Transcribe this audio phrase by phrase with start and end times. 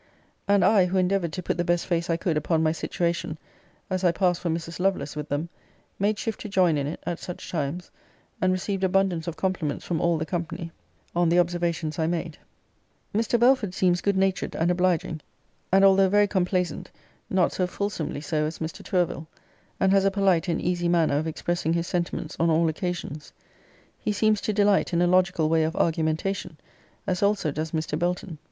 [0.47, 3.37] And I, who endeavoured to put the best face I could upon my situation,
[3.87, 4.79] as I passed for Mrs.
[4.79, 5.47] Lovelace with them,
[5.99, 7.91] made shift to join in it, at such times,
[8.41, 10.71] and received abundance of compliments from all the company,
[11.15, 12.41] on the observations I made.* * See Letter XIII.
[12.41, 12.49] of Vol.
[12.49, 12.57] V.
[12.57, 13.37] above referred to.
[13.37, 13.39] Mr.
[13.39, 15.21] Belford seems good natured and obliging;
[15.71, 16.89] and although very complaisant,
[17.29, 18.83] not so fulsomely so as Mr.
[18.83, 19.27] Tourville;
[19.79, 23.33] and has a polite and easy manner of expressing his sentiments on all occasions.
[23.99, 26.57] He seems to delight in a logical way of argumentation,
[27.05, 27.99] as also does Mr.
[27.99, 28.39] Belton.